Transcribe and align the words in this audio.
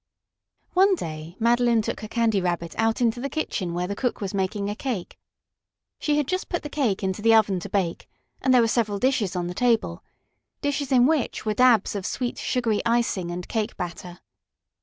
One 0.73 0.95
day 0.95 1.35
Madeline 1.37 1.83
took 1.83 1.99
her 1.99 2.07
Candy 2.07 2.41
Rabbit 2.41 2.73
out 2.79 3.01
into 3.01 3.19
the 3.21 3.29
kitchen 3.29 3.75
where 3.75 3.85
the 3.85 3.95
cook 3.95 4.19
was 4.19 4.33
making 4.33 4.67
a 4.67 4.75
cake. 4.75 5.19
She 5.99 6.17
had 6.17 6.25
just 6.27 6.49
put 6.49 6.63
the 6.63 6.69
cake 6.71 7.03
into 7.03 7.21
the 7.21 7.35
oven 7.35 7.59
to 7.59 7.69
bake, 7.69 8.09
and 8.41 8.51
there 8.51 8.61
were 8.61 8.67
several 8.67 8.97
dishes 8.97 9.35
on 9.35 9.45
the 9.45 9.53
table 9.53 10.03
dishes 10.59 10.91
in 10.91 11.05
which 11.05 11.45
were 11.45 11.53
dabs 11.53 11.93
of 11.93 12.07
sweet, 12.07 12.39
sugary 12.39 12.81
icing 12.83 13.29
and 13.29 13.47
cake 13.47 13.77
batter. 13.77 14.21